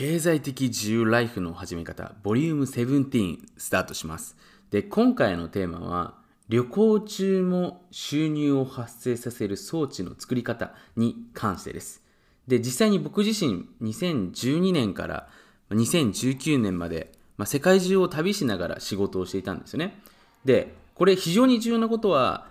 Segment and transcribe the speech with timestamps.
[0.00, 4.34] 経済的自由ライフの始め方ボリューム17スタートします。
[4.70, 6.14] で今回のテーマは
[6.48, 12.02] 旅行中も収入を発生させる装置の作り方に関してです。
[12.48, 15.28] で実際に僕自身2012年から
[15.68, 20.00] 2019年まで、まあ、世界中を旅しながら仕事をしていたんですよね。
[20.46, 22.46] でこれ非常に重要なことは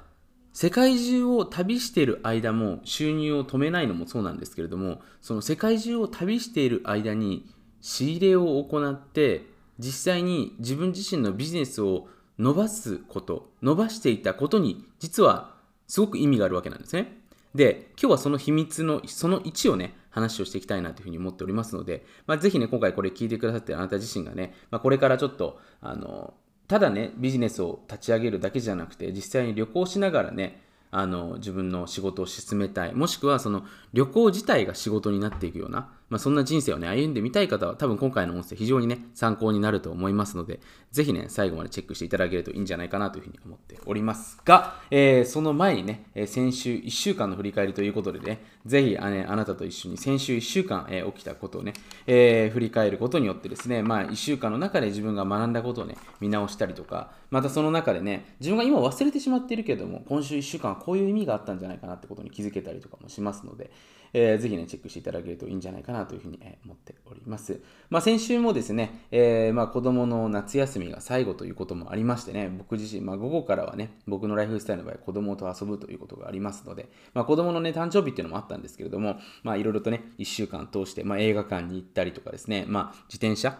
[0.53, 7.45] 世界中を旅している間も収入を止めないのもそうなんですけれどもその世界中を旅している間に
[7.81, 9.45] 仕入れを行って
[9.77, 15.53] 実際に自分自身のビジネスを伸ばすこと伸ばしていたことに実は
[15.87, 17.17] すごく意味があるわけなんですね。
[17.55, 26.33] で今日はその秘密のその1をね話をしていきたいなというふうに思っておりますので、まあ、ぜひね今回これ聞いてくださってあなた自身がね、まあ、これからちょっとあの
[26.69, 40.59] ただね、ビジネスを立ち上げるだけじゃなくて、実際に旅行しながらね、あの自分の仕事を進めたい、もしくはその旅行自体が仕事になっていくような、まあ、そんな人生をね、歩んでみたい方は、多分今回の音声非常にね、参考になると思いますので、
[40.91, 51.73] ぜひね、最後までチェックしていただけるといいんじゃないかなというふうに思っておりますが、えー、その前にね、え、先週1週間の振り返りということでね、ぜひあ,、ね、あなたと一緒に先週1週間、えー、起きたことをね、
[52.07, 63.69] えー、振り返ることによってですね、まあ1週間の中で自分が学んだことをね、見直したりとか、またその中でね、自分が今忘れてしまっているけれども、今週1週間はこういう意味があったんじゃないかなってことに気づけたりとかもしますので、
[64.13, 67.61] えー、ぜひね、チェックしていただけるといいんじゃないかなというふうに、思っております。
[67.89, 83.57] まあ、先週もですね、えー、まあ、子供の夏休みが最後ということもありましてね、僕自身、まあ、午後からはね、僕のライフスタイルの場合、子供と遊ぶということがありますので、まあ、子供のね、誕生日っていうのもあったんですけれども、まあ、いろいろとね、1週間通して、まあ、映画館に行ったりとかですね、まあ、自転車、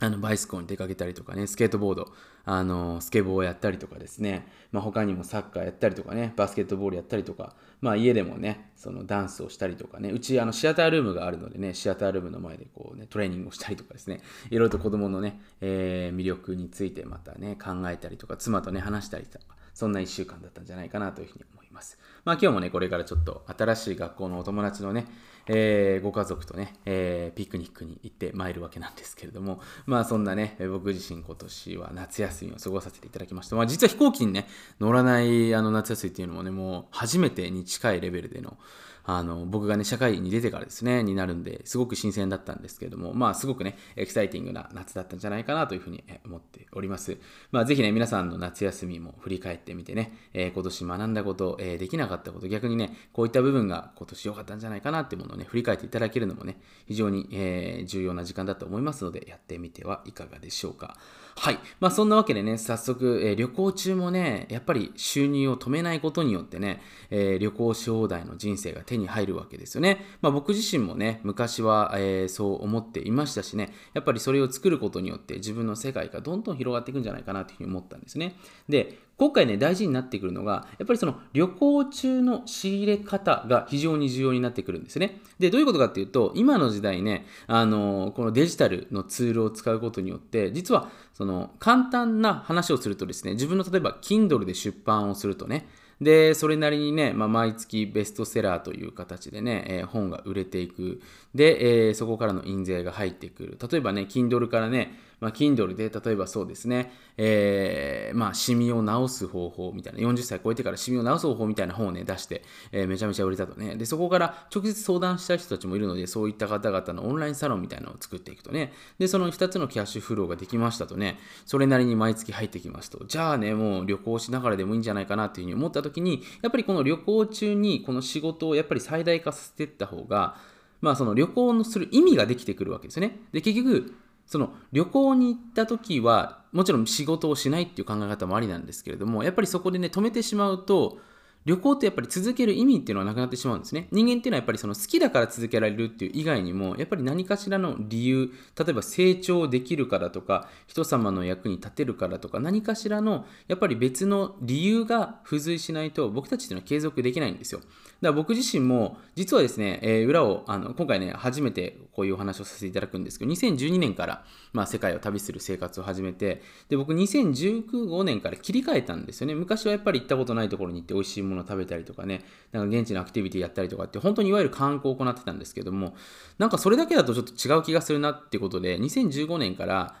[0.00, 2.12] あのバイスコンに出かけたりとかね、スケートボード、
[2.44, 19.44] あのスケボーをやったりとかですね、まあ、他にもサッカーやったりとかね、バスケットボールやったりとか、まあ、家でもね、そのダンスをしたりとかね、うちあのシアタールームがあるのでね、シアタールームの前でこう、ね、トレーニングをしたりとかですね、いろいろと子供のね、えー、魅力についてまたね、考えたりとか、妻とね、話したりとか、
[19.74, 21.98] そんな1週間だったんじゃないかなというふうに思います。
[22.24, 25.06] まあ今日もね、これからちょっと新しい学校のお友達のね、
[25.46, 33.56] えー、ご家族とね、えー、ピクニックに行ってまいるわけなんですけれども、まあそんなね、僕自身今年は夏休みを過ごさせていただきました。
[33.56, 34.46] まあ実は飛行機にね、
[34.80, 38.56] 乗らないあの夏休みっていうのもね、もう初めてに近いレベルでの、
[39.04, 47.18] あの僕がね社会に出てからですねになるんですごく新鮮だったんですけどもまあすごくねエキサイティングな夏だったんじゃないかなというふうに思っております
[47.50, 60.96] まあぜひね皆さんの夏休みも振り返ってみてね、えー、今年学んだこと、えー、できなかったこと逆にねこういった部分が今年良かったんじゃないかなっていうものをね振り返っていただけるのもね非常に、えー、重要な時間だと思いますのでやってみてはいかがでしょうか
[61.36, 61.58] はい。
[61.80, 70.04] まあそんなわけでね、早速、えー、旅行中もね、やっぱり収入を止めないことによってね、えー、旅行し放題の人生が手手に入るわけですよね。
[70.20, 78.36] まあ僕自身もね、昔は、えー、そう思っていましたしね、やっぱりそれを作ることによって自分の世界がどんどん広がっていくんじゃないかなというふうに思ったんですね。
[78.68, 85.20] で、今回ね、大事になってくるのが、やっぱりその旅行中の仕入れ方が非常に重要になってくるんですね。
[85.38, 95.68] で、どういうことかっていうと、今の時代ね、あの、このデジタルのツールを使うことによって、実は、その、簡単な話をするとですね、自分の例えば、Kindle で出版をするとね、
[96.00, 101.00] で、それなりにね、まあ、毎月ベストセラーという形でね、えー、本が売れていく。
[101.34, 103.58] で、えー、そこからの印税が入ってくる。
[103.70, 112.42] 例えばね、Kindle からね、まあ、Kindle で例えばそうですね、えー、まあ、シミを治す方法みたいな、40歳超えてからシミを治す方法みたいな本をね、出して、
[112.72, 113.74] えー、めちゃめちゃ売れたとね。
[113.76, 118.74] で、そこから直接相談した人たちもいるので、そういった方々のオンラインサロンみたいなのを作っていくとね。
[118.98, 130.36] で、その2つのキャッシュフローができましたとね、それなりに毎月入ってきますと、じゃあね、もう旅行しながらでもいいんじゃないかなっていうふうに思った時に、やっぱりこの旅行中にこの仕事をやっぱり最大化させていった方が、
[130.82, 133.20] まあその旅行のする意味ができてくるわけですね。
[133.32, 133.94] で、結局、
[134.26, 140.98] その旅行に行った時はもちろん仕事をしないっていう考え方もありなんですけれどもやっぱりそこでね止めてしまうと
[141.44, 143.88] 旅行ってやっぱり続ける意味っていうのはなくなってしまうんですね。
[143.90, 157.60] 人間っていうのはやっぱりその好きだから続けられるっていう以外にも、やっぱり何かしらの理由、例えば成長できるからとか、人様の役に立てるからとか、何かしらのやっぱり別の理由が付随しないと僕たちっていうのは継続できないんですよ。
[157.60, 157.68] だか
[158.00, 169.34] ら僕自身も実はですね、えー、裏をあの今回ね、初めてこういうお話をさせていただくんですけど、2012年から、まあ、世界を旅する生活を始めて、で僕2015年から切り替えたんですよね。
[169.34, 172.22] 昔はやっぱり行ったことないところに行って美味しいものを食べたりとかね、
[172.52, 175.94] なんか現地のアクティビティやったりとかって、本当にいわゆる観光を行ってたんですけども、
[176.38, 179.96] なんかそれだけだとちょっと違う気がするなってことで、2015年から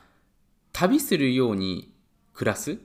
[0.72, 1.92] 旅するように
[2.32, 2.78] 暮らす、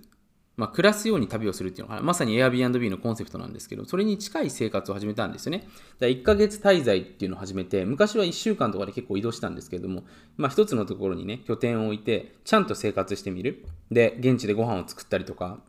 [0.60, 5.70] まあ、暮らすように旅をするっていうのが、まさに Airbnb のコンセプトなんですけど、それに近い生活を始めたんですよね。
[6.00, 10.04] だ1ヶ月滞在っていうのを始めて、昔は1週間とかで結構移動したんですけども、
[10.36, 13.66] まあ、一つのところにね、拠点を置いて、ちゃんと生活してみる。
[13.90, 15.62] で、現地でご飯を作ったりとか、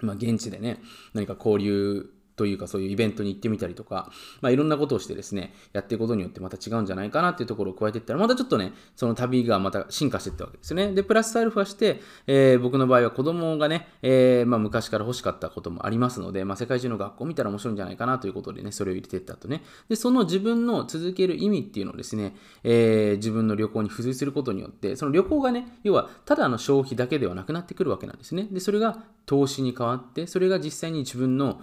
[0.00, 0.78] まあ、現地でね、
[1.14, 4.10] 何か交流というかそういうイベントに行ってみたりとか、
[4.42, 10.92] まあ、いろんなことをしてですね、やっていくことによってまた違うんじゃないかなっていうところを加えていったら、またちょっとね、その旅がまた進化していったわけですね。
[10.92, 19.62] で、プラスアルファして、えー、僕の場合は子供がね、えー、まあ、昔から欲しかったこともありますので、まあ、世界中の学校を見たら面白いんじゃないかなということでね、それを入れていったとね。
[19.88, 28.48] で、その自分の続ける意味っていうのをですね、えー、自分の旅行に付随することによって、その旅行がね、要はただの消費だけではなくなってくるわけなんですね。
[28.50, 31.60] で、それが投資に変わって、それが実際に自分の、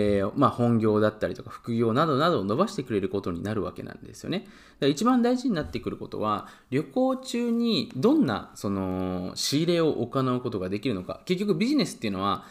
[0.00, 4.46] えー、まあ、本業だったりとか副業などなどを伸ばしてくれることになるわけなんですよね。
[4.78, 11.20] だ一番大事になってくることは、旅行中にどんなその仕入れを行うことができるのか。
[11.26, 12.44] 結局ビジネスっていうのは、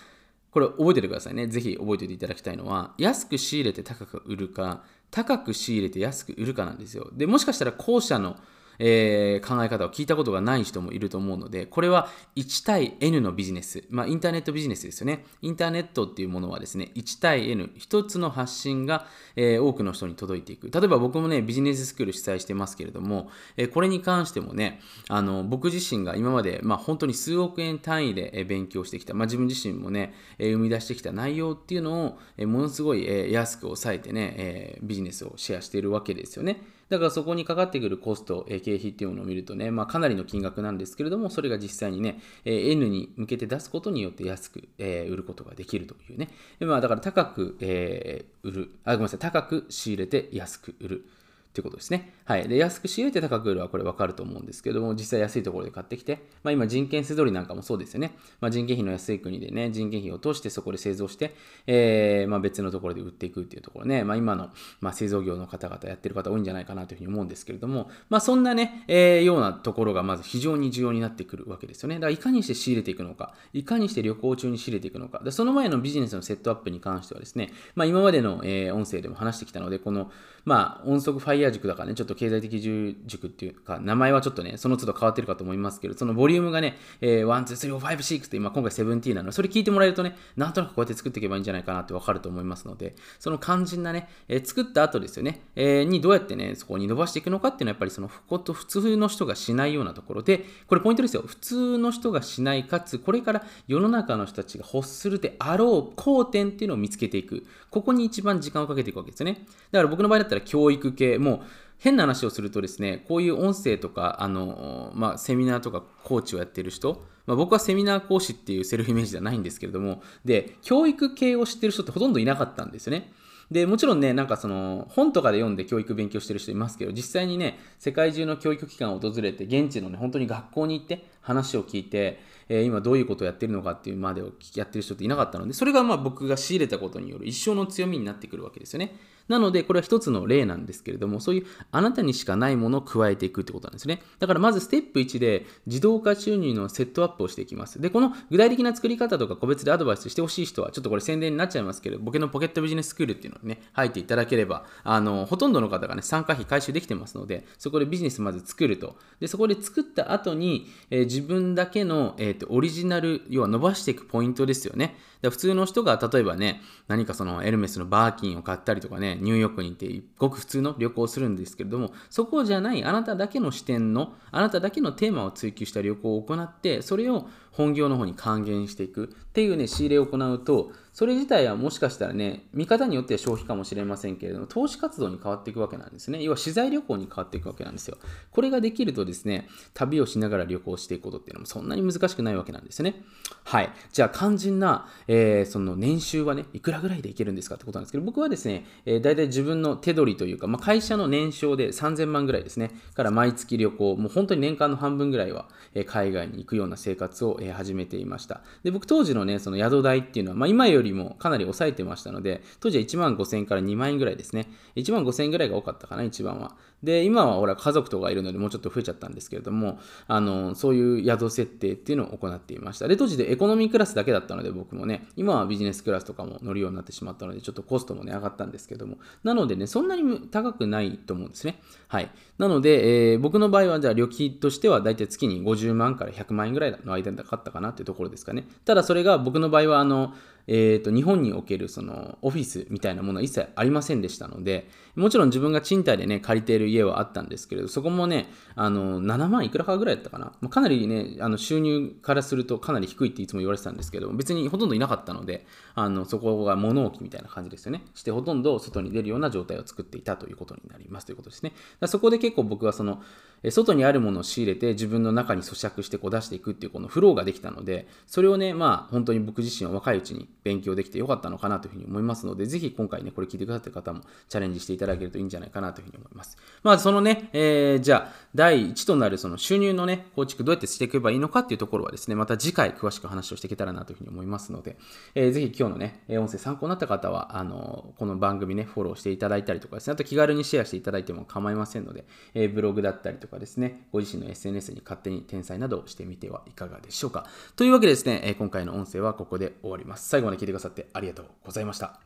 [0.52, 1.48] これ覚えててくださいね。
[1.48, 7.10] ぜひ覚えておいていただきたいのは、安く仕入れて高く売るか、高く仕入れて安く売るかなんですよ。
[7.14, 8.36] で、もしかしたら後者の
[8.80, 15.26] えー、考え方を聞いたことがない人もいると思うので、これは1対 N のビジネス、まあ、インターネットビジネスですよね。
[15.42, 19.06] インターネットっていうものはですね、1対 N、1つの発信が、
[19.36, 20.72] えー、多くの人に届いていく。
[20.72, 24.80] 例えば僕もね、ビジネススクール主催してますけれども、えー、これに関してもね、
[25.10, 36.62] あの僕自身が今まで、まあ、本当に数億円単位で勉強してきた、まあ、自分自身もね、生み出してきた内容っていうのを、ものすごい安く抑えてね、ビジネスをシェアしているわけですよね。
[36.90, 46.30] だからそこにかかってくるコスト、え経費っていうものを見るとね、まあ、かなりの金額なんですけれども、それが実際にね、え N に向けて出すことによって安く、え売ることができるというね。
[46.60, 51.06] まあ、だから高く、え売る、あ、ごめんなさい、高く仕入れて安く売る。
[51.54, 52.14] ということですね。
[52.26, 52.48] はい。
[52.48, 58.16] で、安く仕入れて高く売るはこれ分かると思うんですけども、実際安いところで買ってきて、まあ今人件せどりなんかもそうですよね。
[58.40, 61.34] まあ人件費の安い国でね、人件費を通してそこで製造して、
[61.66, 71.96] えー、まあ別のところで売っていくっていうところね、まあ今の、まあ、製造業の方々やってる方多いんじゃないかなというふうに思うんですけれども、まあそんなね、えー、ようなところがまず非常に重要になってくるわけですよね。
[71.96, 80.12] だからいかにして仕入れていくのか、いかにして旅行中に仕入れていくのか、でその前のビジネスのセットアップに関してはですね、まあ今までの、えー、音声でも話してきたので、この、
[80.46, 82.62] まあ音速ファイヤー塾だからね、ちょっと経済的
[83.06, 101.24] 塾っていうか、名前はちょっとね、その都度変わってるかと思いますけど、そのボリュームがね、えー、1、2、3、4、5、6って今今回17なので、それ聞いてもらえるとね、なんとなくこうやって作っていけばいいんじゃないかなってわかると思いますので、その肝心なね、えー、作った後ですよね、えー、にどうやってね、そこに伸ばしていくのかっていうのはやっぱりそのこと普通の人がしないようなところで、これポイントですよ。
[101.26, 107.46] 普通の人がしない、かつこれから世の中の人たちが欲するであろう交点っていうのを見つけていく。
[107.70, 109.46] ここに一番時間をかけていくわけですよね。
[109.72, 111.42] だから僕の場合だったら教育系、もう
[111.80, 123.12] 変な話をするとですね、こういう音声とか、あの、まあ、セミナーとかコーチをやってる人、まあ、僕はセミナー講師っていうセルフイメージじゃないんですけれども、で、教育系を知ってる人ってほとんどいなかったんですよね。
[123.50, 138.96] で、もちろんね、なんかその、本とかで読んで教育勉強してる人いますけど、実際にね、世界中の教育機関を訪れて、現地のね、本当に学校に行って話を聞いて、えー、今どういうことをやってるのかっていうまでをやってる人っていなかったので、それがまあ僕が仕入れたことによる一生の強みになってくるわけですよね。
[139.30, 144.02] なので、これは一つの例なんですけれども、そういうあなたにしかないものを加えていくってことなんですね。
[144.20, 147.80] だからまずステップ1で自動化収入のセットアップをしていきます。
[147.80, 158.98] で、この具体的な作り方とか個別でアドバイスしてほしい人は、ちょっとこれ宣伝になっちゃいますけど、僕のポケットビジネススクールっていうのにね、入っていただければ、あの、ほとんどの方がね、参加費回収できてますので、そこでビジネスまず作ると。
[159.20, 164.96] で、そこで作った後に、えー、自分だけの、えーと、オリジナル、要は伸ばしていくポイントですよね。
[165.22, 186.22] 普通の人が例えばね、何かそのエルメスのバーキンを買ったりとかね、ニューヨークに行ってごく普通の旅行をするんですけれども、そこじゃないあなただけの視点の、あなただけのテーマを追求した旅行を行って、それを本業の方に還元していくっていうね、仕入れを行うと、それ自体はもしかしたらね、見方によっては消費かもしれませんけれども、投資活動に変わっていくわけなんですね。
[186.22, 187.98] 要は資材旅行に変わっていくわけなんですよ。
[188.32, 193.04] これができるとですね、旅をしながら旅行していくことっていうのもそんなに難しくないわけなんですね。
[193.44, 193.70] はい。
[193.92, 208.42] じゃあ、肝心な、えー、その年収はね、いくらぐらいでいけるんですかってことなんですけど、僕はですね、えー、大体自分の手取りというか、まあ、会社の年商で3000万ぐらいですね、から毎月旅行、もう本当に年間の半分ぐらいは、え、海外に行くような生活を、え、始めていました。
[208.64, 214.48] で、僕当時のね、その宿代っていうのは、まあ、今よりもかなり抑えてましたので、当時は1万5000円から2万円ぐらいですね。
[214.76, 216.56] 1万5000円ぐらいが多かったかな、一番は。
[216.84, 222.88] で、今は俺は家族とかいるのでもうちょっと増えちゃったんですけれども、あの、そういう宿設定っていうのを行っていました。
[222.88, 231.62] で、当時でエコノミークラスだけだったので僕もね、今はビジネスクラスとかも乗るようになってしまったので、ちょっとコストもね、上がったんですけども、なのでね、そんなに高くないと思うんですね。
[231.88, 232.10] はい。
[232.38, 238.48] なので、えー、僕の場合は、じゃあ旅費としては、だいたい月に50万から100万円ぐらいの間でかかったかなっていうところですかね。
[238.64, 240.14] ただ、それが僕の場合は、あの、
[240.52, 248.26] えーと、日本におけるそのオフィスみたいなものは一切ありませんでしたので、もちろん自分が賃貸でね、借りている家はあったんですけれど、そこもね、
[248.56, 250.34] あの7万いくらかぐらいだったかな。
[250.42, 257.84] まあ、かなりね、あの収入からするとかなり低いっていつも言われてたんですけど、別にほとんどいなかったので、あのそこが物置みたいな感じですよね。
[257.94, 261.54] してほとんど外に出るような状態を作っていたということになりますということですね。
[261.80, 263.04] だそこで結構僕はその、
[263.52, 276.38] 外にあるものを仕入れて自分の中に咀嚼してこう出していくっていうこのフローができたので、それをね、まあ本当に僕自身は若いうちに勉強できてよかったのかなというふうに思いますので、ぜひ今回ね、これ聞いてくださってる方もチャレンジしていただけるといいんじゃないかなというふうに思います。
[276.64, 284.78] まあそのね、えー、じゃあ第1となるその収入のね、構築どうやってしていけばいいのかっていうところはですね、また次回詳しく話をしていけたらなというふうに思いますので、
[285.14, 297.28] えー、ぜひ今日のね、音声参考になった方は、あの、この番組ね、フォローしていただいたりとかですね、あと気軽にシェアしていただいても構いませんので、えー、ブログだったりとかですね、ご自身の SNS に勝手に転載などをしてみてはいかがでしょうか。
[297.56, 300.10] というわけでですね、え今回の音声はここで終わります。
[300.10, 302.00] 最後まで聞いてくださってありがとうございました。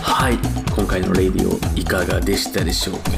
[0.00, 0.38] はい、
[0.74, 3.10] 今回のレディオいかがでしたでしょうか。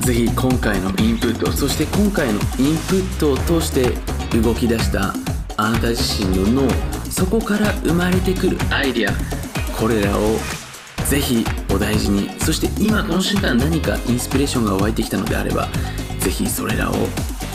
[0.00, 3.90] ぜひ今回のインプット、そして今回のインプットを通して
[4.36, 5.14] 動き出した
[5.56, 6.70] あなた自身の脳、
[7.10, 9.12] そこから生まれてくるアイデア、
[9.78, 10.36] これらを
[11.06, 15.68] ぜひお大事にそして今この瞬間何かインスピレーションが湧いてきたのであれば
[16.18, 16.94] ぜひそれらを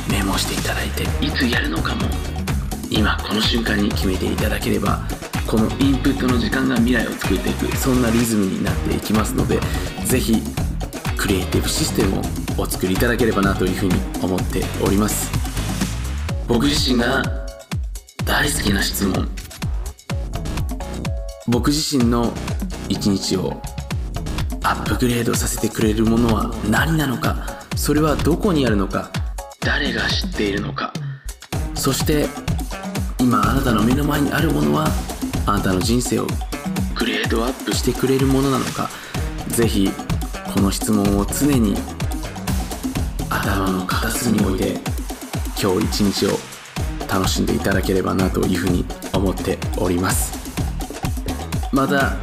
[0.09, 2.36] メモしていただいていつやるのかも
[2.89, 5.01] 今この瞬間に決めていただければ
[5.45, 9.59] このインプットの時間が未来を作っていくそんなリズムになっていきますので
[10.05, 10.35] ぜひ
[11.17, 12.21] クリエイティブシステムを
[12.57, 15.31] お作りいただければなというふうに思っております。
[16.47, 17.21] 僕自身が
[18.23, 19.27] 大好きな質問。
[21.47, 22.33] 僕自身の
[22.87, 23.61] 一日を
[24.63, 29.11] アップグレードさせてくれるものは何なのかそれはどこにあるのか
[29.61, 30.91] 誰が知っているのか
[31.73, 32.27] そして
[33.19, 34.87] 今あなたの目の前にあるものは
[35.45, 36.27] あなたの人生を
[36.95, 38.89] グレードアップしてくれるものなのか
[39.47, 39.89] ぜひ
[40.53, 41.75] この質問を常に
[43.29, 44.79] 頭の片隅に置いて
[45.61, 46.29] 今日一日を
[47.11, 50.37] 楽しんでいただければなというふうに思っております。
[51.71, 52.15] また